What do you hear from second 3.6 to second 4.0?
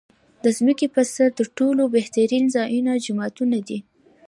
دی.